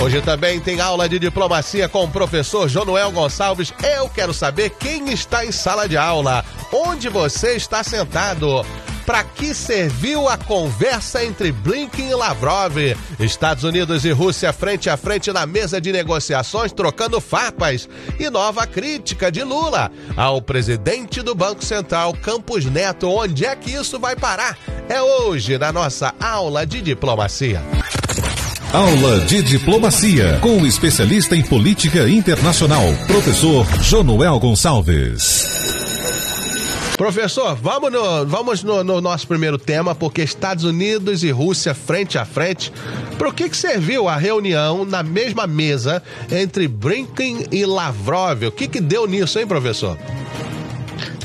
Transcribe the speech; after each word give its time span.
Hoje 0.00 0.22
também 0.22 0.58
tem 0.58 0.80
aula 0.80 1.06
de 1.06 1.18
diplomacia 1.18 1.86
com 1.86 2.04
o 2.04 2.08
professor 2.08 2.66
Jonuel 2.70 3.12
Gonçalves. 3.12 3.70
Eu 3.82 4.08
quero 4.08 4.32
saber 4.32 4.70
quem 4.70 5.12
está 5.12 5.44
em 5.44 5.52
sala 5.52 5.86
de 5.86 5.94
aula, 5.94 6.42
onde 6.72 7.10
você 7.10 7.54
está 7.54 7.84
sentado. 7.84 8.64
Para 9.04 9.22
que 9.22 9.52
serviu 9.52 10.26
a 10.26 10.38
conversa 10.38 11.22
entre 11.22 11.52
Blinken 11.52 12.08
e 12.08 12.14
Lavrov? 12.14 12.78
Estados 13.18 13.62
Unidos 13.62 14.06
e 14.06 14.10
Rússia 14.10 14.54
frente 14.54 14.88
a 14.88 14.96
frente 14.96 15.30
na 15.32 15.44
mesa 15.44 15.78
de 15.78 15.92
negociações, 15.92 16.72
trocando 16.72 17.20
farpas. 17.20 17.86
E 18.18 18.30
nova 18.30 18.66
crítica 18.66 19.30
de 19.30 19.42
Lula 19.42 19.90
ao 20.16 20.40
presidente 20.40 21.20
do 21.20 21.34
Banco 21.34 21.62
Central, 21.62 22.14
Campos 22.14 22.64
Neto. 22.64 23.10
Onde 23.10 23.44
é 23.44 23.54
que 23.54 23.72
isso 23.72 23.98
vai 23.98 24.16
parar? 24.16 24.56
É 24.88 25.02
hoje 25.02 25.58
na 25.58 25.70
nossa 25.70 26.14
aula 26.18 26.64
de 26.64 26.80
diplomacia. 26.80 27.60
Aula 28.72 29.18
de 29.26 29.42
Diplomacia, 29.42 30.38
com 30.40 30.62
o 30.62 30.64
especialista 30.64 31.34
em 31.34 31.42
política 31.42 32.08
internacional, 32.08 32.84
professor 33.08 33.66
Jonuel 33.82 34.38
Gonçalves. 34.38 35.44
Professor, 36.96 37.56
vamos, 37.56 37.90
no, 37.90 38.24
vamos 38.26 38.62
no, 38.62 38.84
no, 38.84 39.00
nosso 39.00 39.26
primeiro 39.26 39.58
tema, 39.58 39.92
porque 39.92 40.22
Estados 40.22 40.62
Unidos 40.62 41.24
e 41.24 41.32
Rússia 41.32 41.74
frente 41.74 42.16
a 42.16 42.24
frente. 42.24 42.72
Para 43.18 43.28
o 43.28 43.32
que, 43.32 43.48
que 43.48 43.56
serviu 43.56 44.08
a 44.08 44.14
reunião 44.16 44.84
na 44.84 45.02
mesma 45.02 45.48
mesa 45.48 46.00
entre 46.30 46.68
Blinken 46.68 47.46
e 47.50 47.66
Lavrov? 47.66 48.44
O 48.44 48.52
que, 48.52 48.68
que 48.68 48.80
deu 48.80 49.04
nisso, 49.04 49.40
hein, 49.40 49.48
professor? 49.48 49.98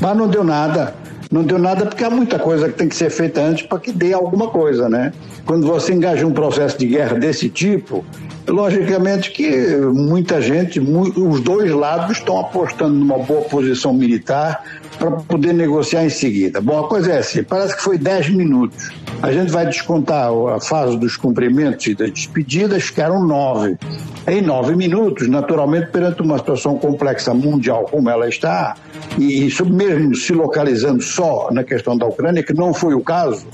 Mas 0.02 0.16
não 0.16 0.26
deu 0.26 0.42
nada. 0.42 0.96
Não 1.30 1.44
deu 1.44 1.60
nada 1.60 1.86
porque 1.86 2.02
há 2.02 2.10
muita 2.10 2.40
coisa 2.40 2.68
que 2.68 2.74
tem 2.74 2.88
que 2.88 2.96
ser 2.96 3.10
feita 3.10 3.40
antes 3.40 3.64
para 3.64 3.78
que 3.78 3.92
dê 3.92 4.12
alguma 4.12 4.48
coisa, 4.48 4.88
né? 4.88 5.12
Quando 5.46 5.64
você 5.64 5.94
engaja 5.94 6.26
um 6.26 6.32
processo 6.32 6.76
de 6.76 6.86
guerra 6.86 7.16
desse 7.16 7.48
tipo, 7.48 8.04
logicamente 8.48 9.30
que 9.30 9.76
muita 9.76 10.42
gente, 10.42 10.80
os 10.80 11.40
dois 11.40 11.70
lados 11.70 12.18
estão 12.18 12.40
apostando 12.40 12.94
numa 12.94 13.16
boa 13.18 13.42
posição 13.42 13.94
militar 13.94 14.64
para 14.98 15.12
poder 15.12 15.52
negociar 15.52 16.04
em 16.04 16.10
seguida. 16.10 16.60
Bom, 16.60 16.84
a 16.84 16.88
coisa 16.88 17.12
é 17.12 17.18
assim, 17.18 17.44
parece 17.44 17.76
que 17.76 17.82
foi 17.82 17.96
10 17.96 18.30
minutos. 18.30 18.90
A 19.22 19.32
gente 19.32 19.52
vai 19.52 19.66
descontar 19.66 20.30
a 20.54 20.60
fase 20.60 20.98
dos 20.98 21.16
cumprimentos 21.16 21.86
e 21.86 21.94
das 21.94 22.10
despedidas, 22.10 22.92
eram 22.96 23.24
nove. 23.24 23.76
Em 24.26 24.42
nove 24.42 24.74
minutos, 24.74 25.28
naturalmente, 25.28 25.92
perante 25.92 26.22
uma 26.22 26.38
situação 26.38 26.76
complexa 26.76 27.32
mundial 27.32 27.86
como 27.88 28.10
ela 28.10 28.28
está, 28.28 28.74
e 29.16 29.46
isso 29.46 29.64
mesmo 29.64 30.16
se 30.16 30.32
localizando 30.32 31.00
só 31.02 31.48
na 31.52 31.62
questão 31.62 31.96
da 31.96 32.06
Ucrânia, 32.06 32.42
que 32.42 32.52
não 32.52 32.74
foi 32.74 32.94
o 32.94 33.00
caso, 33.00 33.46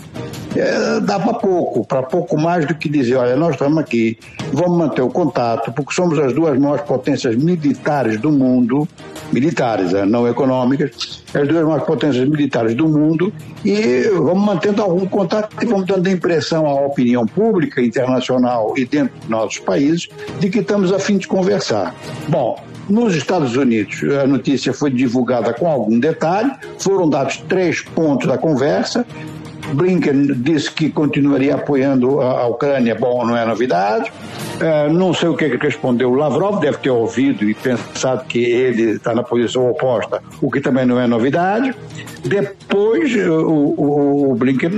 é, 0.57 1.01
dá 1.01 1.19
para 1.19 1.35
pouco, 1.35 1.85
para 1.85 2.03
pouco 2.03 2.39
mais 2.39 2.67
do 2.67 2.75
que 2.75 2.89
dizer, 2.89 3.17
olha, 3.17 3.37
nós 3.37 3.53
estamos 3.53 3.79
aqui, 3.79 4.19
vamos 4.53 4.79
manter 4.79 5.03
o 5.03 5.09
contato, 5.09 5.73
porque 5.73 5.93
somos 5.93 6.19
as 6.19 6.33
duas 6.33 6.59
maiores 6.59 6.85
potências 6.85 7.37
militares 7.37 8.21
do 8.21 8.31
mundo, 8.31 8.87
militares, 9.33 9.95
é, 9.95 10.05
não 10.05 10.29
econômicas, 10.29 11.25
as 11.35 11.49
duas 11.49 11.65
maiores 11.65 11.85
potências 11.85 12.29
militares 12.29 12.75
do 12.75 12.89
mundo, 12.89 13.33
e 13.65 14.03
vamos 14.15 14.45
mantendo 14.45 14.83
algum 14.83 15.07
contato 15.07 15.55
e 15.61 15.67
vamos 15.67 15.87
dando 15.87 16.09
impressão 16.09 16.67
à 16.67 16.75
opinião 16.75 17.27
pública 17.27 17.81
internacional 17.81 18.75
e 18.77 18.85
dentro 18.85 19.19
dos 19.21 19.29
nossos 19.29 19.59
países 19.59 20.09
de 20.39 20.51
que 20.51 20.59
estamos 20.59 20.93
a 20.93 20.99
fim 20.99 21.17
de 21.17 21.27
conversar. 21.27 21.95
Bom, 22.29 22.59
nos 22.89 23.15
Estados 23.15 23.57
Unidos, 23.57 24.03
a 24.23 24.27
notícia 24.27 24.73
foi 24.73 24.91
divulgada 24.91 25.55
com 25.55 25.69
algum 25.69 25.99
detalhe, 25.99 26.53
foram 26.79 27.09
dados 27.09 27.37
três 27.49 27.81
pontos 27.81 28.27
da 28.27 28.37
conversa, 28.37 29.07
Blinken 29.75 30.27
disse 30.43 30.71
que 30.71 30.91
continuaria 30.91 31.55
apoiando 31.55 32.21
a, 32.21 32.47
Ucrânia, 32.47 32.95
bom, 32.95 33.25
não 33.25 33.37
é 33.37 33.45
novidade. 33.45 34.13
Uh, 34.57 34.93
não 34.93 35.13
sei 35.13 35.29
o 35.29 35.37
que, 35.37 35.51
que 35.51 35.67
respondeu 35.67 36.15
Lavrov, 36.15 36.61
deve 36.61 36.79
ter 36.79 36.91
ouvido 36.91 37.49
e 37.49 37.55
pensado 37.55 38.25
que 38.25 38.39
ele 38.39 38.93
está 38.93 39.15
na 39.15 39.23
posição 39.23 39.71
oposta, 39.71 40.23
o 40.41 40.51
que 40.51 40.61
também 40.61 40.85
não 40.85 41.01
é 41.01 41.07
novidade. 41.07 41.75
Depois, 42.25 43.15
o, 43.15 43.45
o, 43.47 44.31
o 44.33 44.35
Blinken 44.35 44.71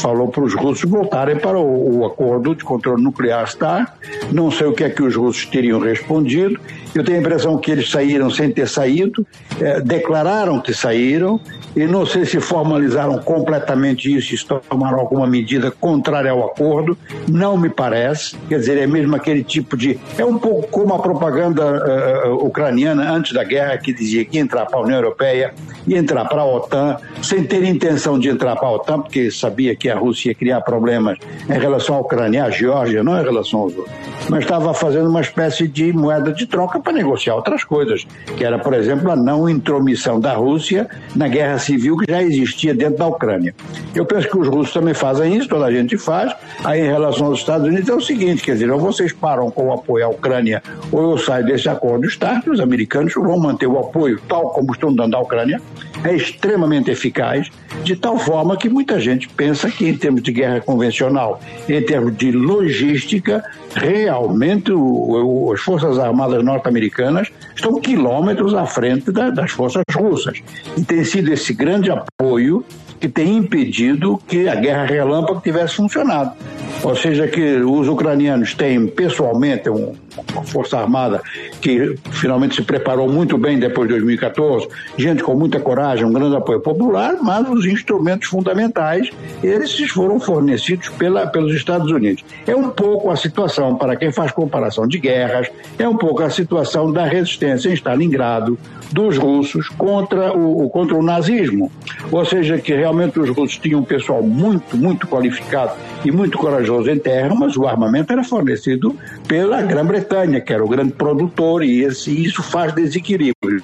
falou 0.00 0.28
para 0.28 0.42
os 0.42 0.54
russos 0.54 0.88
voltarem 0.90 1.36
para 1.36 1.58
o, 1.58 1.98
o, 1.98 2.06
acordo 2.06 2.54
de 2.54 2.64
controle 2.64 3.02
nuclear 3.02 3.46
STAR. 3.46 3.96
Não 4.32 4.50
sei 4.50 4.66
o 4.66 4.72
que 4.72 4.84
é 4.84 4.90
que 4.90 5.02
os 5.02 5.14
russos 5.14 5.46
teriam 5.46 5.78
respondido. 5.78 6.58
Eu 6.94 7.02
tenho 7.02 7.18
a 7.18 7.20
impressão 7.20 7.56
que 7.56 7.70
eles 7.70 7.90
saíram 7.90 8.28
sem 8.28 8.50
ter 8.50 8.68
saído, 8.68 9.26
é, 9.60 9.80
declararam 9.80 10.60
que 10.60 10.74
saíram, 10.74 11.40
e 11.74 11.86
não 11.86 12.04
sei 12.04 12.26
se 12.26 12.38
formalizaram 12.38 13.18
completamente 13.18 14.14
isso, 14.14 14.36
se 14.36 14.46
tomaram 14.46 15.00
alguma 15.00 15.26
medida 15.26 15.70
contrária 15.70 16.30
ao 16.30 16.44
acordo. 16.44 16.96
Não 17.26 17.56
me 17.56 17.70
parece. 17.70 18.36
Quer 18.48 18.58
dizer, 18.58 18.78
é 18.78 18.86
mesmo 18.86 19.16
aquele 19.16 19.42
tipo 19.42 19.76
de. 19.76 19.98
É 20.18 20.24
um 20.24 20.38
pouco 20.38 20.68
como 20.68 20.94
a 20.94 20.98
propaganda 20.98 22.28
uh, 22.28 22.46
ucraniana 22.46 23.10
antes 23.10 23.32
da 23.32 23.42
guerra, 23.42 23.78
que 23.78 23.92
dizia 23.92 24.22
que 24.24 24.36
ia 24.36 24.42
entrar 24.42 24.66
para 24.66 24.78
a 24.78 24.82
União 24.82 24.98
Europeia, 24.98 25.54
ia 25.86 25.98
entrar 25.98 26.26
para 26.26 26.42
a 26.42 26.44
OTAN, 26.44 26.98
sem 27.22 27.42
ter 27.44 27.64
intenção 27.64 28.18
de 28.18 28.28
entrar 28.28 28.54
para 28.56 28.68
a 28.68 28.72
OTAN, 28.72 29.00
porque 29.00 29.30
sabia 29.30 29.74
que 29.74 29.88
a 29.88 29.96
Rússia 29.96 30.28
ia 30.28 30.34
criar 30.34 30.60
problemas 30.60 31.18
em 31.48 31.58
relação 31.58 31.96
à 31.96 32.00
Ucrânia, 32.00 32.44
à 32.44 32.50
Geórgia, 32.50 33.02
não 33.02 33.18
em 33.18 33.24
relação 33.24 33.60
aos 33.60 33.74
outros. 33.74 33.96
Mas 34.28 34.40
estava 34.40 34.74
fazendo 34.74 35.08
uma 35.08 35.20
espécie 35.22 35.66
de 35.66 35.90
moeda 35.92 36.32
de 36.32 36.46
troca 36.46 36.81
para 36.82 36.92
negociar 36.92 37.34
outras 37.34 37.64
coisas, 37.64 38.06
que 38.36 38.44
era, 38.44 38.58
por 38.58 38.74
exemplo, 38.74 39.10
a 39.10 39.16
não 39.16 39.48
intromissão 39.48 40.20
da 40.20 40.34
Rússia 40.34 40.88
na 41.14 41.28
guerra 41.28 41.58
civil 41.58 41.96
que 41.96 42.10
já 42.10 42.22
existia 42.22 42.74
dentro 42.74 42.98
da 42.98 43.06
Ucrânia. 43.06 43.54
Eu 43.94 44.04
penso 44.04 44.28
que 44.28 44.38
os 44.38 44.48
russos 44.48 44.72
também 44.72 44.94
fazem 44.94 45.36
isso, 45.36 45.48
toda 45.48 45.66
a 45.66 45.72
gente 45.72 45.96
faz. 45.96 46.34
Aí, 46.64 46.80
em 46.80 46.90
relação 46.90 47.26
aos 47.26 47.38
Estados 47.38 47.66
Unidos, 47.66 47.88
é 47.88 47.94
o 47.94 48.00
seguinte: 48.00 48.42
quer 48.42 48.52
dizer, 48.52 48.70
ou 48.70 48.78
vocês 48.78 49.12
param 49.12 49.50
com 49.50 49.68
o 49.68 49.72
apoio 49.72 50.06
à 50.06 50.08
Ucrânia, 50.08 50.62
ou 50.90 51.12
eu 51.12 51.18
saio 51.18 51.44
desse 51.44 51.68
acordo 51.68 52.08
START, 52.08 52.46
os 52.48 52.60
americanos 52.60 53.14
vão 53.14 53.38
manter 53.38 53.66
o 53.66 53.78
apoio 53.78 54.20
tal 54.28 54.50
como 54.50 54.72
estão 54.72 54.92
dando 54.92 55.16
à 55.16 55.20
Ucrânia, 55.20 55.60
é 56.04 56.14
extremamente 56.14 56.90
eficaz, 56.90 57.50
de 57.84 57.96
tal 57.96 58.18
forma 58.18 58.56
que 58.56 58.68
muita 58.68 59.00
gente 59.00 59.28
pensa 59.28 59.70
que, 59.70 59.88
em 59.88 59.96
termos 59.96 60.22
de 60.22 60.32
guerra 60.32 60.60
convencional, 60.60 61.40
em 61.68 61.82
termos 61.82 62.16
de 62.16 62.32
logística, 62.32 63.44
realmente 63.74 64.72
o, 64.72 64.80
o, 64.80 65.52
as 65.52 65.60
Forças 65.60 65.98
Armadas 65.98 66.44
norte-americanas 66.44 67.28
estão 67.54 67.80
quilômetros 67.80 68.54
à 68.54 68.66
frente 68.66 69.10
da, 69.10 69.30
das 69.30 69.50
forças 69.50 69.82
russas. 69.94 70.40
E 70.76 70.84
tem 70.84 71.04
sido 71.04 71.32
esse 71.32 71.52
grande 71.52 71.90
apoio 71.90 72.64
que 73.00 73.08
tem 73.08 73.36
impedido 73.36 74.20
que 74.28 74.48
a 74.48 74.54
guerra 74.54 74.84
relâmpago 74.84 75.40
tivesse 75.40 75.74
funcionado. 75.74 76.32
Ou 76.82 76.96
seja, 76.96 77.28
que 77.28 77.56
os 77.56 77.86
ucranianos 77.86 78.54
têm 78.54 78.88
pessoalmente 78.88 79.70
um, 79.70 79.94
uma 80.32 80.42
força 80.42 80.78
armada 80.78 81.22
que 81.60 81.96
finalmente 82.10 82.56
se 82.56 82.62
preparou 82.62 83.08
muito 83.08 83.38
bem 83.38 83.58
depois 83.58 83.86
de 83.88 83.94
2014, 83.94 84.68
gente 84.96 85.22
com 85.22 85.34
muita 85.34 85.60
coragem, 85.60 86.04
um 86.04 86.12
grande 86.12 86.34
apoio 86.34 86.60
popular, 86.60 87.16
mas 87.22 87.48
os 87.48 87.64
instrumentos 87.66 88.28
fundamentais, 88.28 89.10
eles 89.42 89.78
foram 89.90 90.18
fornecidos 90.18 90.88
pela, 90.88 91.26
pelos 91.26 91.54
Estados 91.54 91.90
Unidos. 91.90 92.24
É 92.46 92.56
um 92.56 92.70
pouco 92.70 93.10
a 93.10 93.16
situação, 93.16 93.76
para 93.76 93.94
quem 93.94 94.10
faz 94.10 94.32
comparação 94.32 94.86
de 94.86 94.98
guerras, 94.98 95.48
é 95.78 95.88
um 95.88 95.96
pouco 95.96 96.22
a 96.22 96.30
situação 96.30 96.90
da 96.90 97.04
resistência 97.04 97.68
em 97.68 97.74
Stalingrado 97.74 98.58
dos 98.90 99.16
russos 99.16 99.68
contra 99.70 100.36
o, 100.36 100.68
contra 100.68 100.96
o 100.96 101.02
nazismo. 101.02 101.70
Ou 102.10 102.24
seja, 102.24 102.58
que 102.58 102.74
realmente 102.74 103.18
os 103.20 103.28
russos 103.30 103.56
tinham 103.58 103.80
um 103.80 103.84
pessoal 103.84 104.22
muito, 104.22 104.76
muito 104.76 105.06
qualificado 105.06 105.72
e 106.04 106.10
muito 106.10 106.36
corajoso 106.36 106.71
em 106.88 106.98
terra, 106.98 107.34
mas 107.34 107.56
o 107.56 107.66
armamento 107.66 108.12
era 108.12 108.24
fornecido 108.24 108.96
pela 109.26 109.62
Grã-Bretanha, 109.62 110.40
que 110.40 110.52
era 110.52 110.64
o 110.64 110.68
grande 110.68 110.92
produtor, 110.92 111.62
e 111.62 111.82
esse, 111.82 112.10
isso 112.10 112.42
faz 112.42 112.72
desequilíbrio. 112.74 113.62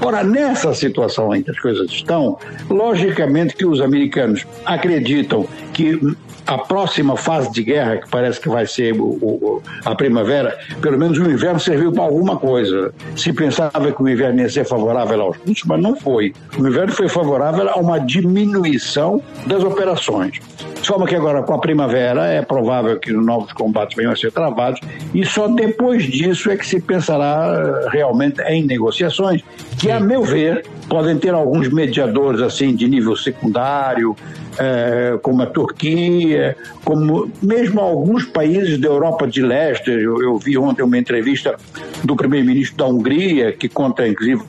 Ora, 0.00 0.22
nessa 0.22 0.74
situação 0.74 1.34
em 1.34 1.42
que 1.42 1.50
as 1.50 1.58
coisas 1.58 1.90
estão, 1.90 2.38
logicamente 2.68 3.56
que 3.56 3.64
os 3.64 3.80
americanos 3.80 4.46
acreditam 4.64 5.46
que 5.72 5.98
a 6.46 6.58
próxima 6.58 7.16
fase 7.16 7.50
de 7.52 7.62
guerra, 7.62 7.98
que 7.98 8.08
parece 8.08 8.40
que 8.40 8.48
vai 8.48 8.66
ser 8.66 8.92
o, 8.92 9.04
o, 9.04 9.62
a 9.84 9.94
primavera, 9.94 10.58
pelo 10.80 10.98
menos 10.98 11.18
o 11.18 11.30
inverno 11.30 11.58
serviu 11.58 11.92
para 11.92 12.02
alguma 12.02 12.36
coisa. 12.36 12.92
Se 13.16 13.32
pensava 13.32 13.92
que 13.92 14.02
o 14.02 14.08
inverno 14.08 14.40
ia 14.40 14.48
ser 14.48 14.64
favorável 14.64 15.22
aos 15.22 15.36
russos, 15.38 15.64
mas 15.64 15.80
não 15.80 15.96
foi. 15.96 16.34
O 16.58 16.66
inverno 16.66 16.92
foi 16.92 17.08
favorável 17.08 17.68
a 17.68 17.76
uma 17.76 17.98
diminuição 17.98 19.22
das 19.46 19.64
operações. 19.64 20.38
De 20.84 20.88
forma 20.88 21.06
que 21.06 21.16
agora, 21.16 21.42
com 21.42 21.54
a 21.54 21.58
primavera, 21.58 22.26
é 22.26 22.42
provável 22.42 23.00
que 23.00 23.10
novos 23.10 23.54
combates 23.54 23.96
venham 23.96 24.12
a 24.12 24.16
ser 24.16 24.30
travados, 24.30 24.78
e 25.14 25.24
só 25.24 25.48
depois 25.48 26.02
disso 26.02 26.50
é 26.50 26.58
que 26.58 26.66
se 26.66 26.78
pensará 26.78 27.88
realmente 27.90 28.42
em 28.42 28.62
negociações, 28.66 29.42
que, 29.78 29.90
a 29.90 29.98
meu 29.98 30.22
ver, 30.22 30.66
podem 30.94 31.18
ter 31.18 31.34
alguns 31.34 31.68
mediadores 31.70 32.40
assim 32.40 32.72
de 32.72 32.86
nível 32.86 33.16
secundário, 33.16 34.14
é, 34.56 35.18
como 35.20 35.42
a 35.42 35.46
Turquia, 35.46 36.56
como 36.84 37.28
mesmo 37.42 37.80
alguns 37.80 38.24
países 38.24 38.78
da 38.78 38.86
Europa 38.86 39.26
de 39.26 39.42
Leste. 39.42 39.90
Eu, 39.90 40.22
eu 40.22 40.38
vi 40.38 40.56
ontem 40.56 40.84
uma 40.84 40.96
entrevista 40.96 41.56
do 42.04 42.14
primeiro-ministro 42.14 42.76
da 42.76 42.86
Hungria, 42.86 43.50
que 43.50 43.68
conta, 43.68 44.06
inclusive, 44.06 44.40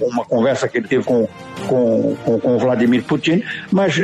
uma 0.00 0.24
conversa 0.24 0.68
que 0.68 0.78
ele 0.78 0.86
teve 0.86 1.02
com, 1.02 1.26
com, 1.66 2.16
com, 2.24 2.38
com 2.38 2.58
Vladimir 2.58 3.02
Putin, 3.02 3.42
mas 3.72 4.00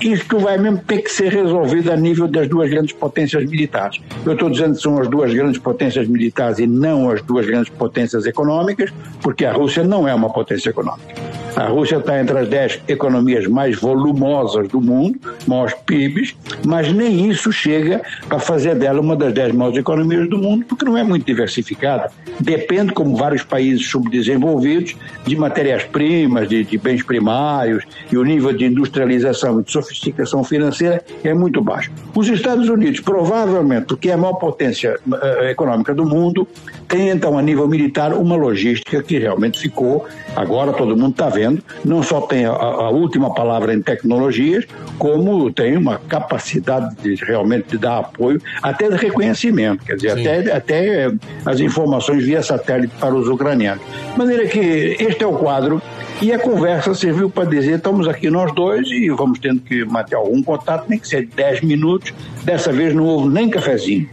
isto 0.00 0.38
vai 0.38 0.58
mesmo 0.58 0.78
ter 0.78 0.98
que 0.98 1.10
ser 1.10 1.32
resolvido 1.32 1.92
a 1.92 1.96
nível 1.96 2.28
das 2.28 2.48
duas 2.48 2.68
grandes 2.68 2.92
potências 2.92 3.44
militares. 3.44 4.00
Eu 4.24 4.32
estou 4.32 4.50
dizendo 4.50 4.74
que 4.74 4.82
são 4.82 4.98
as 4.98 5.08
duas 5.08 5.32
grandes 5.32 5.60
potências 5.60 6.08
militares 6.08 6.58
e 6.58 6.66
não 6.66 7.08
as 7.08 7.22
duas 7.22 7.46
grandes 7.46 7.70
potências 7.70 8.26
econômicas, 8.26 8.92
porque 9.22 9.44
a 9.44 9.52
Rússia 9.52 9.84
não 9.84 10.06
é 10.06 10.14
uma 10.14 10.30
potência 10.32 10.70
econômica. 10.70 11.14
A 11.56 11.68
Rússia 11.68 11.96
está 11.96 12.20
entre 12.20 12.38
as 12.38 12.48
dez 12.48 12.78
economias 12.86 13.46
mais 13.46 13.80
volumosas 13.80 14.68
do 14.68 14.78
mundo, 14.78 15.18
maiores 15.46 15.74
PIBs, 15.86 16.36
mas 16.66 16.92
nem 16.92 17.30
isso 17.30 17.50
chega 17.50 18.02
para 18.28 18.38
fazer 18.38 18.74
dela 18.74 19.00
uma 19.00 19.16
das 19.16 19.32
dez 19.32 19.54
maiores 19.54 19.78
economias 19.78 20.28
do 20.28 20.36
mundo, 20.36 20.66
porque 20.66 20.84
não 20.84 20.98
é 20.98 21.02
muito 21.02 21.24
diversificada. 21.24 22.12
Depende, 22.38 22.92
como 22.92 23.16
vários 23.16 23.42
países 23.42 23.88
subdesenvolvidos, 23.88 24.94
de 25.24 25.34
matérias-primas, 25.34 26.46
de, 26.46 26.62
de, 26.62 26.76
bens 26.76 27.02
primários, 27.02 27.84
e 28.12 28.18
o 28.18 28.22
nível 28.22 28.52
de 28.52 28.66
industrialização 28.66 29.58
e 29.58 29.64
de 29.64 29.72
sofisticação 29.72 30.44
financeira 30.44 31.02
é 31.24 31.32
muito 31.32 31.62
baixo. 31.62 31.90
Os 32.16 32.28
Estados 32.28 32.70
Unidos, 32.70 33.00
provavelmente, 33.00 33.84
porque 33.84 34.08
é 34.08 34.14
a 34.14 34.16
maior 34.16 34.32
potência 34.36 34.98
uh, 35.06 35.44
econômica 35.44 35.94
do 35.94 36.06
mundo, 36.06 36.48
tem 36.88 37.10
então, 37.10 37.36
a 37.36 37.42
nível 37.42 37.68
militar, 37.68 38.14
uma 38.14 38.34
logística 38.36 39.02
que 39.02 39.18
realmente 39.18 39.58
ficou, 39.58 40.06
agora 40.34 40.72
todo 40.72 40.96
mundo 40.96 41.10
está 41.10 41.28
vendo. 41.28 41.62
Não 41.84 42.02
só 42.02 42.22
tem 42.22 42.46
a, 42.46 42.52
a, 42.52 42.88
última 42.88 43.34
palavra 43.34 43.74
em 43.74 43.82
tecnologias, 43.82 44.64
como 44.98 45.52
tem 45.52 45.76
uma 45.76 45.98
capacidade 45.98 46.94
de 46.96 47.14
realmente 47.24 47.68
de 47.68 47.78
dar 47.78 47.98
apoio, 47.98 48.40
até 48.62 48.88
de 48.88 48.96
reconhecimento, 48.96 49.84
quer 49.84 49.96
dizer, 49.96 50.10
até, 50.10 50.52
até 50.52 51.10
as 51.44 51.60
informações 51.60 52.24
via 52.24 52.42
satélite 52.42 52.94
para 52.98 53.14
os 53.14 53.28
ucranianos. 53.28 53.82
De 54.12 54.18
maneira 54.18 54.46
que 54.46 54.96
este 54.98 55.22
é 55.22 55.26
o 55.26 55.34
quadro 55.34 55.80
e 56.20 56.32
a 56.32 56.38
conversa 56.38 56.94
serviu 56.94 57.28
para 57.28 57.44
dizer: 57.44 57.76
estamos 57.76 58.08
aqui 58.08 58.30
nós 58.30 58.54
dois 58.54 58.88
e 58.88 59.10
vamos 59.10 59.38
tendo 59.38 59.60
que 59.60 59.84
manter 59.84 60.16
algum 60.16 60.42
contato, 60.42 60.86
nem 60.88 60.98
que 60.98 61.06
seja 61.06 61.28
10 61.34 61.60
minutos. 61.62 62.12
Dessa 62.42 62.72
vez 62.72 62.94
não 62.94 63.04
houve 63.04 63.28
nem 63.28 63.50
cafezinho. 63.50 64.08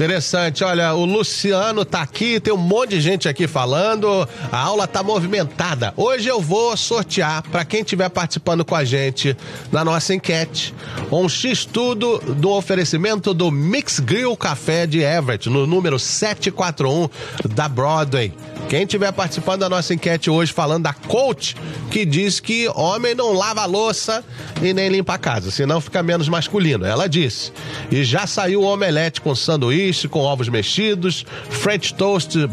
Interessante. 0.00 0.64
Olha, 0.64 0.94
o 0.94 1.04
Luciano 1.04 1.84
tá 1.84 2.00
aqui, 2.00 2.40
tem 2.40 2.54
um 2.54 2.56
monte 2.56 2.92
de 2.92 3.02
gente 3.02 3.28
aqui 3.28 3.46
falando. 3.46 4.26
A 4.50 4.58
aula 4.58 4.86
tá 4.86 5.02
movimentada. 5.02 5.92
Hoje 5.94 6.26
eu 6.26 6.40
vou 6.40 6.74
sortear 6.74 7.42
para 7.42 7.66
quem 7.66 7.82
estiver 7.82 8.08
participando 8.08 8.64
com 8.64 8.74
a 8.74 8.82
gente 8.82 9.36
na 9.70 9.84
nossa 9.84 10.14
enquete 10.14 10.74
um 11.12 11.28
X 11.28 11.66
tudo 11.66 12.18
do 12.18 12.48
oferecimento 12.50 13.34
do 13.34 13.50
Mix 13.50 14.00
Grill 14.00 14.34
Café 14.38 14.86
de 14.86 15.00
Everett, 15.00 15.50
no 15.50 15.66
número 15.66 15.98
741 15.98 17.08
da 17.54 17.68
Broadway. 17.68 18.32
Quem 18.70 18.84
estiver 18.84 19.10
participando 19.10 19.62
da 19.62 19.68
nossa 19.68 19.92
enquete 19.92 20.30
hoje 20.30 20.52
falando 20.52 20.84
da 20.84 20.92
coach 20.92 21.56
que 21.90 22.04
diz 22.04 22.38
que 22.38 22.68
homem 22.68 23.16
não 23.16 23.32
lava 23.32 23.62
a 23.62 23.66
louça 23.66 24.24
e 24.62 24.72
nem 24.72 24.88
limpa 24.88 25.14
a 25.14 25.18
casa, 25.18 25.50
senão 25.50 25.80
fica 25.80 26.04
menos 26.04 26.28
masculino. 26.28 26.86
Ela 26.86 27.08
disse. 27.08 27.50
E 27.90 28.04
já 28.04 28.28
saiu 28.28 28.62
o 28.62 28.64
omelete 28.64 29.20
com 29.20 29.34
sanduíche, 29.34 30.06
com 30.06 30.20
ovos 30.20 30.48
mexidos, 30.48 31.26
French 31.48 31.92
toast, 31.94 32.38
uh, 32.38 32.48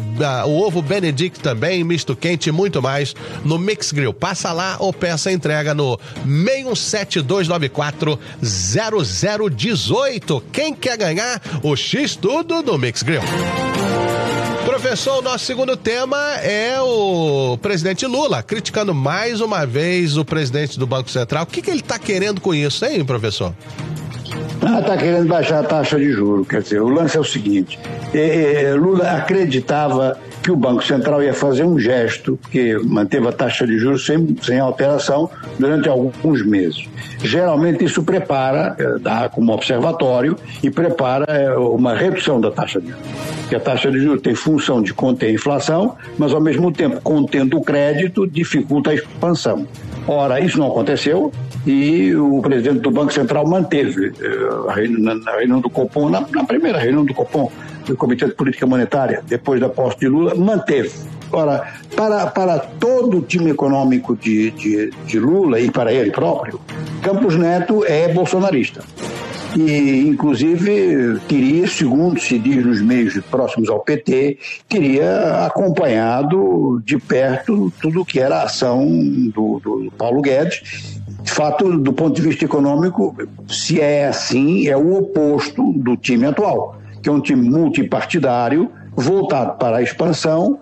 o 0.48 0.60
ovo 0.60 0.82
Benedict 0.82 1.38
também, 1.38 1.84
misto 1.84 2.16
quente 2.16 2.48
e 2.48 2.52
muito 2.52 2.82
mais 2.82 3.14
no 3.44 3.56
Mix 3.56 3.92
Grill. 3.92 4.12
Passa 4.12 4.52
lá 4.52 4.74
ou 4.80 4.92
peça 4.92 5.30
entrega 5.30 5.72
no 5.72 5.96
617-294 6.26 8.18
0018. 8.42 10.42
Quem 10.50 10.74
quer 10.74 10.96
ganhar 10.96 11.40
o 11.62 11.76
X 11.76 12.16
tudo 12.16 12.60
do 12.60 12.76
Mix 12.76 13.04
Grill? 13.04 13.22
Professor, 14.68 15.20
o 15.20 15.22
nosso 15.22 15.46
segundo 15.46 15.78
tema 15.78 16.18
é 16.42 16.78
o 16.78 17.56
presidente 17.56 18.04
Lula, 18.06 18.42
criticando 18.42 18.94
mais 18.94 19.40
uma 19.40 19.64
vez 19.64 20.18
o 20.18 20.26
presidente 20.26 20.78
do 20.78 20.86
Banco 20.86 21.10
Central. 21.10 21.44
O 21.44 21.46
que, 21.46 21.62
que 21.62 21.70
ele 21.70 21.80
está 21.80 21.98
querendo 21.98 22.38
com 22.38 22.54
isso, 22.54 22.84
hein, 22.84 23.02
professor? 23.02 23.54
Ah, 24.60 24.80
está 24.80 24.98
querendo 24.98 25.26
baixar 25.26 25.60
a 25.60 25.62
taxa 25.62 25.98
de 25.98 26.12
juros. 26.12 26.46
Quer 26.46 26.60
dizer, 26.60 26.82
o 26.82 26.88
lance 26.90 27.16
é 27.16 27.20
o 27.20 27.24
seguinte: 27.24 27.78
é, 28.12 28.64
é, 28.64 28.74
Lula 28.74 29.10
acreditava 29.10 30.18
que 30.48 30.52
o 30.52 30.56
Banco 30.56 30.82
Central 30.82 31.22
ia 31.22 31.34
fazer 31.34 31.62
um 31.62 31.78
gesto, 31.78 32.38
que 32.50 32.74
manteve 32.78 33.28
a 33.28 33.32
taxa 33.32 33.66
de 33.66 33.76
juros 33.76 34.06
sem, 34.06 34.34
sem 34.40 34.58
alteração 34.58 35.28
durante 35.58 35.90
alguns 35.90 36.42
meses. 36.42 36.88
Geralmente 37.22 37.84
isso 37.84 38.02
prepara, 38.02 38.74
eh, 38.78 38.98
dá 38.98 39.28
como 39.28 39.52
observatório, 39.52 40.38
e 40.62 40.70
prepara 40.70 41.26
eh, 41.28 41.54
uma 41.54 41.94
redução 41.94 42.40
da 42.40 42.50
taxa 42.50 42.80
de 42.80 42.88
juros. 42.88 43.04
Porque 43.42 43.56
a 43.56 43.60
taxa 43.60 43.90
de 43.90 44.00
juros 44.00 44.22
tem 44.22 44.34
função 44.34 44.80
de 44.80 44.94
conter 44.94 45.26
a 45.26 45.32
inflação, 45.32 45.96
mas 46.16 46.32
ao 46.32 46.40
mesmo 46.40 46.72
tempo, 46.72 46.98
contendo 47.02 47.58
o 47.58 47.62
crédito, 47.62 48.26
dificulta 48.26 48.88
a 48.88 48.94
expansão. 48.94 49.66
Ora, 50.06 50.40
isso 50.40 50.58
não 50.58 50.68
aconteceu 50.68 51.30
e 51.66 52.14
o 52.16 52.40
presidente 52.40 52.80
do 52.80 52.90
Banco 52.90 53.12
Central 53.12 53.46
manteve 53.46 54.14
eh, 54.18 54.48
a 54.66 55.36
reunião 55.36 55.60
do 55.60 55.68
Copom, 55.68 56.08
na, 56.08 56.24
na 56.32 56.44
primeira 56.44 56.78
reunião 56.78 57.04
do 57.04 57.12
Copom, 57.12 57.52
do 57.88 57.96
Comitê 57.96 58.26
de 58.26 58.34
Política 58.34 58.66
Monetária, 58.66 59.22
depois 59.26 59.60
da 59.60 59.68
posse 59.68 59.98
de 59.98 60.08
Lula, 60.08 60.34
manteve. 60.34 60.90
Ora, 61.32 61.74
para, 61.96 62.26
para 62.28 62.58
todo 62.58 63.18
o 63.18 63.22
time 63.22 63.50
econômico 63.50 64.16
de, 64.16 64.50
de, 64.52 64.90
de 65.06 65.18
Lula 65.18 65.60
e 65.60 65.70
para 65.70 65.92
ele 65.92 66.10
próprio, 66.10 66.60
Campos 67.02 67.36
Neto 67.36 67.84
é 67.84 68.12
bolsonarista 68.12 68.82
e 69.56 70.06
inclusive 70.06 71.18
teria, 71.26 71.66
segundo 71.66 72.20
se 72.20 72.38
diz 72.38 72.64
nos 72.64 72.80
meios 72.82 73.18
próximos 73.30 73.68
ao 73.68 73.80
PT, 73.80 74.38
teria 74.68 75.46
acompanhado 75.46 76.82
de 76.84 76.98
perto 76.98 77.72
tudo 77.80 78.02
o 78.02 78.04
que 78.04 78.20
era 78.20 78.36
a 78.36 78.42
ação 78.44 78.86
do, 79.34 79.58
do 79.60 79.92
Paulo 79.96 80.20
Guedes. 80.20 81.00
De 81.22 81.30
fato, 81.30 81.78
do 81.78 81.92
ponto 81.92 82.14
de 82.14 82.22
vista 82.22 82.44
econômico, 82.44 83.16
se 83.48 83.80
é 83.80 84.06
assim, 84.06 84.68
é 84.68 84.76
o 84.76 84.96
oposto 84.96 85.72
do 85.72 85.96
time 85.96 86.26
atual 86.26 86.77
que 87.02 87.08
é 87.08 87.12
um 87.12 87.20
time 87.20 87.48
multipartidário, 87.48 88.70
voltado 88.94 89.58
para 89.58 89.78
a 89.78 89.82
expansão, 89.82 90.58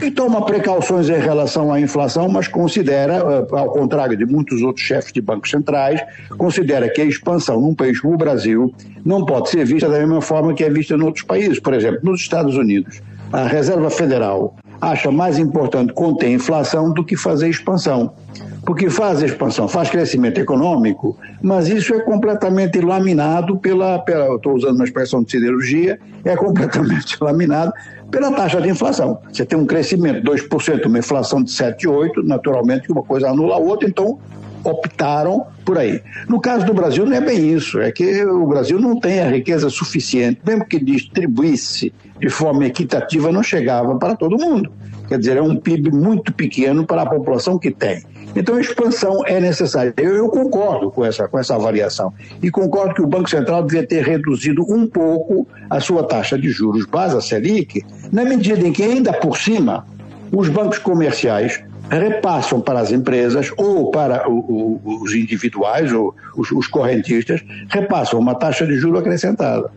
e 0.00 0.10
toma 0.10 0.44
precauções 0.44 1.08
em 1.08 1.18
relação 1.18 1.72
à 1.72 1.80
inflação, 1.80 2.28
mas 2.28 2.46
considera, 2.46 3.14
eh, 3.14 3.46
ao 3.50 3.70
contrário 3.70 4.16
de 4.16 4.24
muitos 4.24 4.62
outros 4.62 4.86
chefes 4.86 5.12
de 5.12 5.20
bancos 5.20 5.50
centrais, 5.50 6.00
considera 6.36 6.88
que 6.88 7.00
a 7.00 7.04
expansão 7.04 7.60
num 7.60 7.74
país 7.74 8.00
como 8.00 8.14
o 8.14 8.16
Brasil 8.16 8.72
não 9.04 9.24
pode 9.24 9.50
ser 9.50 9.64
vista 9.64 9.88
da 9.88 9.98
mesma 9.98 10.20
forma 10.20 10.54
que 10.54 10.62
é 10.62 10.70
vista 10.70 10.94
em 10.94 11.02
outros 11.02 11.24
países. 11.24 11.58
Por 11.58 11.74
exemplo, 11.74 12.00
nos 12.04 12.20
Estados 12.20 12.56
Unidos, 12.56 13.02
a 13.32 13.46
Reserva 13.46 13.90
Federal 13.90 14.54
acha 14.80 15.10
mais 15.10 15.38
importante 15.38 15.92
conter 15.92 16.30
inflação 16.30 16.92
do 16.92 17.04
que 17.04 17.16
fazer 17.16 17.48
expansão 17.48 18.14
porque 18.64 18.90
faz 18.90 19.22
expansão, 19.22 19.68
faz 19.68 19.90
crescimento 19.90 20.38
econômico, 20.38 21.16
mas 21.42 21.68
isso 21.68 21.94
é 21.94 22.00
completamente 22.00 22.80
laminado 22.80 23.56
pela, 23.58 23.98
pela 24.00 24.34
estou 24.34 24.54
usando 24.54 24.76
uma 24.76 24.84
expressão 24.84 25.22
de 25.22 25.30
siderurgia, 25.30 25.98
é 26.24 26.36
completamente 26.36 27.16
laminado 27.22 27.72
pela 28.10 28.32
taxa 28.32 28.60
de 28.60 28.68
inflação. 28.68 29.18
Você 29.32 29.44
tem 29.44 29.58
um 29.58 29.66
crescimento 29.66 30.22
de 30.22 30.30
2%, 30.30 30.86
uma 30.86 30.98
inflação 30.98 31.42
de 31.42 31.50
7,8%, 31.50 32.24
naturalmente 32.24 32.90
uma 32.90 33.02
coisa 33.02 33.28
anula 33.28 33.54
a 33.54 33.58
outra, 33.58 33.88
então 33.88 34.18
optaram 34.64 35.46
por 35.64 35.78
aí. 35.78 36.02
No 36.28 36.40
caso 36.40 36.66
do 36.66 36.74
Brasil 36.74 37.06
não 37.06 37.14
é 37.14 37.20
bem 37.20 37.52
isso, 37.52 37.80
é 37.80 37.92
que 37.92 38.24
o 38.24 38.46
Brasil 38.46 38.78
não 38.78 38.98
tem 38.98 39.20
a 39.20 39.30
riqueza 39.30 39.70
suficiente, 39.70 40.40
mesmo 40.44 40.66
que 40.66 40.82
distribuísse 40.82 41.92
de 42.18 42.28
forma 42.28 42.66
equitativa, 42.66 43.30
não 43.30 43.42
chegava 43.42 43.96
para 43.96 44.16
todo 44.16 44.36
mundo. 44.36 44.70
Quer 45.08 45.18
dizer, 45.18 45.36
é 45.36 45.42
um 45.42 45.56
PIB 45.56 45.90
muito 45.90 46.32
pequeno 46.32 46.84
para 46.84 47.02
a 47.02 47.06
população 47.06 47.58
que 47.58 47.70
tem. 47.70 48.02
Então 48.36 48.56
a 48.56 48.60
expansão 48.60 49.22
é 49.26 49.40
necessária. 49.40 49.92
Eu, 49.96 50.14
eu, 50.16 50.28
concordo 50.28 50.90
com 50.90 51.04
essa, 51.04 51.28
com 51.28 51.38
essa 51.38 51.54
avaliação. 51.54 52.12
E 52.42 52.50
concordo 52.50 52.94
que 52.94 53.02
o 53.02 53.06
Banco 53.06 53.28
Central 53.28 53.62
devia 53.62 53.86
ter 53.86 54.04
reduzido 54.04 54.62
um 54.62 54.86
pouco 54.86 55.46
a 55.68 55.80
sua 55.80 56.04
taxa 56.04 56.38
de 56.38 56.50
juros 56.50 56.86
base, 56.86 57.16
a 57.16 57.20
Selic, 57.20 57.84
na 58.12 58.24
medida 58.24 58.66
em 58.66 58.72
que, 58.72 58.82
ainda 58.82 59.12
por 59.12 59.36
cima, 59.36 59.86
os 60.32 60.48
bancos 60.48 60.78
comerciais 60.78 61.62
repassam 61.90 62.60
para 62.60 62.80
as 62.80 62.92
empresas 62.92 63.50
ou 63.56 63.90
para 63.90 64.28
o, 64.28 64.80
o, 64.84 65.02
os 65.02 65.14
individuais, 65.14 65.92
ou 65.92 66.14
os, 66.36 66.50
os 66.52 66.66
correntistas, 66.66 67.42
repassam 67.68 68.20
uma 68.20 68.34
taxa 68.34 68.66
de 68.66 68.76
juro 68.76 68.98
acrescentada 68.98 69.70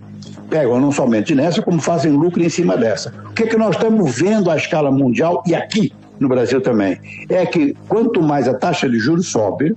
pegam 0.49 0.81
não 0.81 0.91
somente 0.91 1.33
nessa, 1.33 1.61
como 1.61 1.79
fazem 1.79 2.11
lucro 2.11 2.43
em 2.43 2.49
cima 2.49 2.75
dessa. 2.75 3.13
O 3.29 3.33
que, 3.33 3.43
é 3.43 3.47
que 3.47 3.55
nós 3.55 3.75
estamos 3.75 4.13
vendo 4.13 4.51
à 4.51 4.57
escala 4.57 4.91
mundial 4.91 5.41
e 5.47 5.55
aqui 5.55 5.93
no 6.21 6.29
Brasil 6.29 6.61
também, 6.61 6.99
é 7.27 7.45
que 7.47 7.75
quanto 7.89 8.21
mais 8.21 8.47
a 8.47 8.53
taxa 8.53 8.87
de 8.87 8.99
juros 8.99 9.27
sobe, 9.27 9.75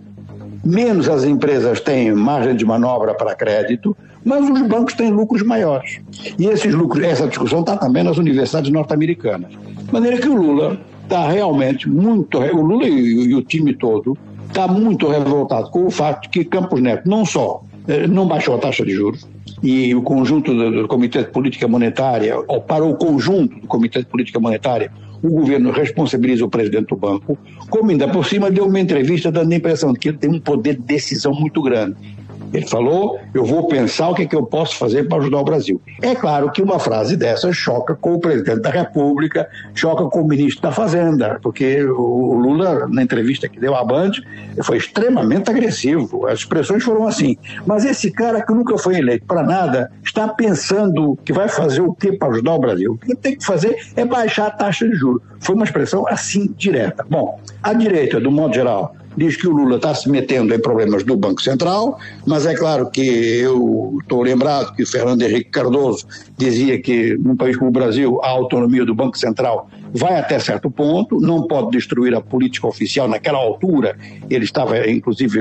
menos 0.62 1.08
as 1.08 1.24
empresas 1.24 1.80
têm 1.80 2.14
margem 2.14 2.54
de 2.54 2.66
manobra 2.66 3.14
para 3.14 3.34
crédito, 3.34 3.96
mas 4.22 4.48
os 4.48 4.62
bancos 4.62 4.92
têm 4.92 5.10
lucros 5.10 5.42
maiores. 5.42 6.00
E 6.38 6.46
esses 6.46 6.72
lucros, 6.74 7.02
essa 7.02 7.26
discussão 7.26 7.60
está 7.60 7.76
também 7.76 8.02
nas 8.02 8.18
universidades 8.18 8.70
norte-americanas. 8.70 9.52
De 9.52 9.92
maneira 9.92 10.18
que 10.18 10.28
o 10.28 10.36
Lula 10.36 10.78
está 11.02 11.28
realmente 11.28 11.88
muito. 11.88 12.38
O 12.38 12.60
Lula 12.60 12.86
e, 12.86 13.30
e 13.30 13.34
o 13.34 13.42
time 13.42 13.74
todo 13.74 14.16
está 14.48 14.68
muito 14.68 15.08
revoltado 15.08 15.70
com 15.70 15.86
o 15.86 15.90
fato 15.90 16.22
de 16.22 16.28
que 16.28 16.44
Campos 16.44 16.80
Neto 16.80 17.08
não 17.08 17.24
só 17.24 17.62
não 18.08 18.26
baixou 18.26 18.54
a 18.54 18.58
taxa 18.58 18.84
de 18.84 18.92
juros, 18.92 19.26
e 19.62 19.94
o 19.94 20.02
conjunto 20.02 20.54
do, 20.54 20.82
do 20.82 20.88
Comitê 20.88 21.20
de 21.20 21.30
Política 21.30 21.68
Monetária, 21.68 22.36
ou 22.48 22.60
para 22.60 22.84
o 22.84 22.94
conjunto 22.96 23.60
do 23.60 23.66
Comitê 23.66 24.00
de 24.00 24.06
Política 24.06 24.40
Monetária, 24.40 24.90
o 25.22 25.28
governo 25.28 25.70
responsabiliza 25.70 26.44
o 26.44 26.50
presidente 26.50 26.88
do 26.88 26.96
banco, 26.96 27.38
como 27.70 27.90
ainda 27.90 28.06
por 28.08 28.26
cima 28.26 28.50
deu 28.50 28.66
uma 28.66 28.78
entrevista 28.78 29.32
dando 29.32 29.52
a 29.52 29.56
impressão 29.56 29.92
de 29.92 29.98
que 29.98 30.08
ele 30.08 30.18
tem 30.18 30.30
um 30.30 30.38
poder 30.38 30.74
de 30.74 30.82
decisão 30.82 31.32
muito 31.32 31.62
grande. 31.62 31.96
Ele 32.52 32.66
falou: 32.66 33.18
eu 33.32 33.44
vou 33.44 33.66
pensar 33.66 34.08
o 34.08 34.14
que, 34.14 34.22
é 34.22 34.26
que 34.26 34.36
eu 34.36 34.44
posso 34.44 34.76
fazer 34.76 35.08
para 35.08 35.18
ajudar 35.18 35.38
o 35.38 35.44
Brasil. 35.44 35.80
É 36.02 36.14
claro 36.14 36.50
que 36.50 36.62
uma 36.62 36.78
frase 36.78 37.16
dessa 37.16 37.52
choca 37.52 37.94
com 37.94 38.14
o 38.14 38.20
presidente 38.20 38.60
da 38.60 38.70
República, 38.70 39.48
choca 39.74 40.04
com 40.06 40.22
o 40.22 40.28
ministro 40.28 40.62
da 40.62 40.72
Fazenda, 40.72 41.38
porque 41.42 41.82
o 41.82 42.34
Lula, 42.34 42.86
na 42.88 43.02
entrevista 43.02 43.48
que 43.48 43.58
deu 43.58 43.74
à 43.74 43.84
Band, 43.84 44.12
foi 44.62 44.78
extremamente 44.78 45.50
agressivo. 45.50 46.26
As 46.26 46.40
expressões 46.40 46.82
foram 46.82 47.06
assim. 47.06 47.36
Mas 47.66 47.84
esse 47.84 48.10
cara 48.10 48.44
que 48.44 48.52
nunca 48.52 48.76
foi 48.78 48.96
eleito 48.96 49.26
para 49.26 49.42
nada 49.42 49.90
está 50.04 50.28
pensando 50.28 51.18
que 51.24 51.32
vai 51.32 51.48
fazer 51.48 51.80
o 51.80 51.92
que 51.92 52.12
para 52.12 52.32
ajudar 52.32 52.54
o 52.54 52.58
Brasil. 52.58 52.92
O 52.92 52.98
que 52.98 53.14
tem 53.14 53.36
que 53.36 53.44
fazer 53.44 53.76
é 53.96 54.04
baixar 54.04 54.46
a 54.46 54.50
taxa 54.50 54.88
de 54.88 54.94
juros. 54.94 55.22
Foi 55.40 55.54
uma 55.54 55.64
expressão 55.64 56.06
assim 56.08 56.52
direta. 56.56 57.04
Bom, 57.08 57.40
a 57.62 57.72
direita, 57.72 58.20
do 58.20 58.30
modo 58.30 58.54
geral, 58.54 58.94
diz 59.16 59.36
que 59.36 59.46
o 59.46 59.52
Lula 59.52 59.76
está 59.76 59.94
se 59.94 60.08
metendo 60.08 60.54
em 60.54 60.58
problemas 60.58 61.04
do 61.04 61.16
Banco 61.16 61.42
Central, 61.42 61.98
mas 62.26 62.46
é 62.46 62.54
claro 62.54 62.90
que 62.90 63.00
eu 63.00 63.98
estou 64.02 64.22
lembrado 64.22 64.74
que 64.74 64.82
o 64.82 64.86
Fernando 64.86 65.22
Henrique 65.22 65.50
Cardoso 65.50 66.06
dizia 66.36 66.80
que 66.80 67.16
num 67.18 67.36
país 67.36 67.56
como 67.56 67.70
o 67.70 67.72
Brasil 67.72 68.20
a 68.22 68.28
autonomia 68.28 68.84
do 68.84 68.94
Banco 68.94 69.18
Central 69.18 69.68
vai 69.92 70.18
até 70.18 70.38
certo 70.38 70.70
ponto, 70.70 71.20
não 71.20 71.46
pode 71.46 71.70
destruir 71.70 72.14
a 72.14 72.20
política 72.20 72.66
oficial 72.66 73.06
naquela 73.06 73.38
altura. 73.38 73.96
Ele 74.28 74.44
estava 74.44 74.90
inclusive 74.90 75.40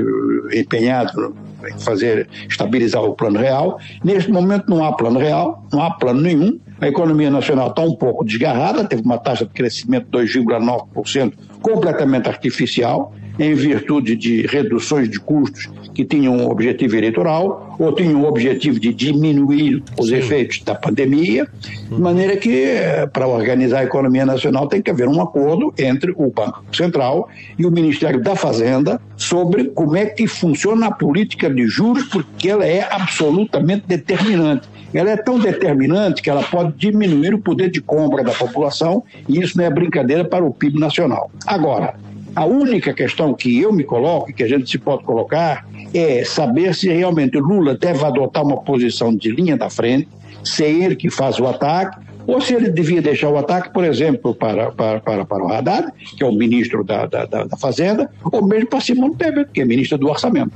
empenhado 0.52 1.34
em 1.66 1.78
fazer 1.80 2.28
estabilizar 2.48 3.02
o 3.02 3.14
plano 3.14 3.40
real. 3.40 3.80
Neste 4.02 4.30
momento 4.30 4.68
não 4.68 4.84
há 4.84 4.92
plano 4.92 5.18
real, 5.18 5.66
não 5.72 5.82
há 5.82 5.90
plano 5.90 6.20
nenhum. 6.20 6.60
A 6.80 6.88
economia 6.88 7.30
nacional 7.30 7.68
está 7.68 7.82
um 7.82 7.94
pouco 7.96 8.24
desgarrada, 8.24 8.84
teve 8.84 9.02
uma 9.02 9.18
taxa 9.18 9.44
de 9.44 9.52
crescimento 9.52 10.06
de 10.10 10.38
2,9% 10.38 11.32
completamente 11.64 12.28
artificial 12.28 13.14
em 13.38 13.54
virtude 13.54 14.14
de 14.14 14.46
reduções 14.46 15.08
de 15.08 15.18
custos 15.18 15.68
que 15.94 16.04
tinham 16.04 16.36
um 16.36 16.50
objetivo 16.50 16.94
eleitoral 16.96 17.74
ou 17.78 17.92
tinham 17.92 18.22
o 18.22 18.28
objetivo 18.28 18.78
de 18.78 18.92
diminuir 18.92 19.82
os 19.98 20.08
Sim. 20.08 20.16
efeitos 20.16 20.60
da 20.62 20.74
pandemia, 20.74 21.48
de 21.88 22.00
maneira 22.00 22.36
que, 22.36 22.64
eh, 22.64 23.08
para 23.12 23.26
organizar 23.26 23.80
a 23.80 23.84
economia 23.84 24.26
nacional, 24.26 24.68
tem 24.68 24.82
que 24.82 24.90
haver 24.90 25.08
um 25.08 25.20
acordo 25.20 25.72
entre 25.78 26.12
o 26.16 26.30
Banco 26.30 26.64
Central 26.72 27.28
e 27.58 27.64
o 27.64 27.70
Ministério 27.70 28.20
da 28.20 28.36
Fazenda 28.36 29.00
sobre 29.16 29.64
como 29.64 29.96
é 29.96 30.06
que 30.06 30.26
funciona 30.26 30.88
a 30.88 30.92
política 30.92 31.48
de 31.48 31.66
juros, 31.66 32.04
porque 32.04 32.50
ela 32.50 32.66
é 32.66 32.86
absolutamente 32.90 33.84
determinante. 33.86 34.68
Ela 34.94 35.10
é 35.10 35.16
tão 35.16 35.38
determinante 35.38 36.22
que 36.22 36.30
ela 36.30 36.42
pode 36.44 36.72
diminuir 36.76 37.34
o 37.34 37.38
poder 37.38 37.68
de 37.70 37.80
compra 37.80 38.22
da 38.22 38.32
população, 38.32 39.02
e 39.28 39.40
isso 39.40 39.58
não 39.58 39.64
é 39.64 39.70
brincadeira 39.70 40.24
para 40.24 40.44
o 40.44 40.54
PIB 40.54 40.78
nacional. 40.78 41.30
Agora, 41.46 41.94
a 42.36 42.44
única 42.44 42.92
questão 42.94 43.34
que 43.34 43.60
eu 43.60 43.72
me 43.72 43.84
coloco, 43.84 44.32
que 44.32 44.42
a 44.42 44.48
gente 44.48 44.70
se 44.70 44.78
pode 44.78 45.04
colocar, 45.04 45.66
é 45.92 46.24
saber 46.24 46.74
se 46.74 46.88
realmente 46.88 47.38
Lula 47.38 47.76
deve 47.76 48.04
adotar 48.04 48.44
uma 48.44 48.56
posição 48.56 49.14
de 49.14 49.30
linha 49.30 49.56
da 49.56 49.68
frente, 49.68 50.08
se 50.44 50.64
é 50.64 50.70
ele 50.70 50.96
que 50.96 51.10
faz 51.10 51.38
o 51.38 51.46
ataque, 51.46 51.98
ou 52.26 52.40
se 52.40 52.54
ele 52.54 52.70
devia 52.70 53.02
deixar 53.02 53.28
o 53.28 53.36
ataque, 53.36 53.72
por 53.72 53.84
exemplo, 53.84 54.34
para, 54.34 54.72
para, 54.72 55.00
para, 55.00 55.24
para 55.24 55.44
o 55.44 55.52
Haddad, 55.52 55.92
que 56.16 56.24
é 56.24 56.26
o 56.26 56.32
ministro 56.32 56.82
da, 56.82 57.06
da, 57.06 57.24
da 57.26 57.56
Fazenda, 57.56 58.10
ou 58.24 58.44
mesmo 58.44 58.68
para 58.68 58.80
Simone 58.80 59.14
Tebet, 59.14 59.50
que 59.52 59.60
é 59.60 59.64
ministra 59.64 59.98
do 59.98 60.08
Orçamento. 60.08 60.52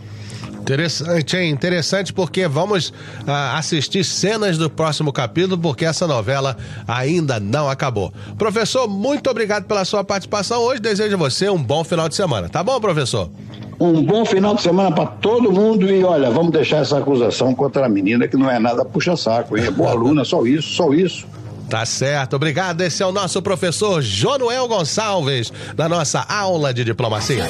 Interessante, 0.61 1.37
hein? 1.37 1.51
Interessante 1.51 2.13
porque 2.13 2.47
vamos 2.47 2.93
ah, 3.27 3.57
assistir 3.57 4.05
cenas 4.05 4.59
do 4.59 4.69
próximo 4.69 5.13
capítulo, 5.13 5.57
porque 5.57 5.85
essa 5.85 6.07
novela 6.07 6.57
ainda 6.87 7.41
não 7.41 7.69
acabou. 7.71 8.13
Professor, 8.37 8.87
muito 8.89 9.31
obrigado 9.31 9.65
pela 9.65 9.85
sua 9.85 10.05
participação 10.05 10.61
hoje. 10.61 10.81
Desejo 10.81 11.15
a 11.15 11.19
você 11.19 11.49
um 11.49 11.63
bom 11.63 11.83
final 11.85 12.09
de 12.09 12.15
semana. 12.15 12.49
Tá 12.49 12.63
bom, 12.63 12.79
professor? 12.81 13.31
Um 13.81 14.03
bom 14.03 14.25
final 14.25 14.55
de 14.57 14.63
semana 14.63 14.91
para 14.91 15.07
todo 15.07 15.53
mundo 15.53 15.89
e 15.89 16.03
olha, 16.03 16.31
vamos 16.31 16.53
deixar 16.53 16.79
essa 16.79 16.99
acusação 16.99 17.55
contra 17.55 17.87
a 17.87 17.89
menina 17.89 18.27
que 18.27 18.37
não 18.37 18.51
é 18.51 18.59
nada 18.59 18.85
puxa-saco, 18.85 19.57
é 19.57 19.71
boa 19.71 19.91
aluna, 19.91 20.25
só 20.25 20.45
isso, 20.45 20.69
só 20.71 20.93
isso. 20.93 21.27
Tá 21.71 21.85
certo, 21.87 22.35
obrigado. 22.35 22.81
Esse 22.81 23.03
é 23.03 23.07
o 23.07 23.13
nosso 23.13 23.41
professor 23.41 24.03
Jonuel 24.03 24.67
Gonçalves, 24.67 25.53
da 25.77 25.89
nossa 25.89 26.21
aula 26.29 26.73
de 26.75 26.83
diplomacia. 26.83 27.45